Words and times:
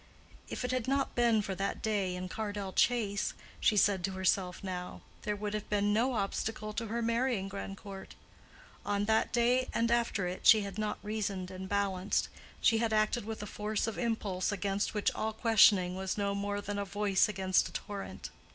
If 0.49 0.65
it 0.65 0.71
had 0.71 0.87
not 0.87 1.13
been 1.13 1.43
for 1.43 1.53
that 1.53 1.83
day 1.83 2.15
in 2.15 2.27
Cardell 2.27 2.73
Chase, 2.73 3.35
she 3.59 3.77
said 3.77 4.03
to 4.05 4.13
herself 4.13 4.63
now, 4.63 5.01
there 5.21 5.35
would 5.35 5.53
have 5.53 5.69
been 5.69 5.93
no 5.93 6.13
obstacle 6.13 6.73
to 6.73 6.87
her 6.87 7.03
marrying 7.03 7.47
Grandcourt. 7.47 8.15
On 8.83 9.05
that 9.05 9.31
day 9.31 9.69
and 9.75 9.91
after 9.91 10.25
it, 10.25 10.47
she 10.47 10.61
had 10.61 10.79
not 10.79 10.97
reasoned 11.03 11.51
and 11.51 11.69
balanced; 11.69 12.29
she 12.59 12.79
had 12.79 12.93
acted 12.93 13.25
with 13.25 13.43
a 13.43 13.45
force 13.45 13.85
of 13.85 13.99
impulse 13.99 14.51
against 14.51 14.95
which 14.95 15.11
all 15.13 15.33
questioning 15.33 15.95
was 15.95 16.17
no 16.17 16.33
more 16.33 16.61
than 16.61 16.79
a 16.79 16.83
voice 16.85 17.29
against 17.29 17.69
a 17.69 17.71
torrent. 17.71 18.31